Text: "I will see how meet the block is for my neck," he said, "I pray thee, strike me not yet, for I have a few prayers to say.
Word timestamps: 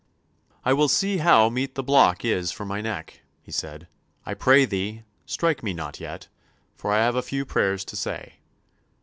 "I 0.65 0.73
will 0.73 0.87
see 0.87 1.17
how 1.17 1.49
meet 1.49 1.75
the 1.75 1.83
block 1.83 2.25
is 2.25 2.51
for 2.51 2.65
my 2.65 2.81
neck," 2.81 3.21
he 3.43 3.51
said, 3.51 3.87
"I 4.25 4.33
pray 4.33 4.65
thee, 4.65 5.03
strike 5.27 5.61
me 5.61 5.73
not 5.75 5.99
yet, 5.99 6.27
for 6.75 6.91
I 6.91 6.97
have 7.03 7.13
a 7.15 7.21
few 7.21 7.45
prayers 7.45 7.85
to 7.85 7.95
say. 7.95 8.37